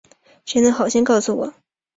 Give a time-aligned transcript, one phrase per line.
[0.47, 1.53] 谁能好心告诉我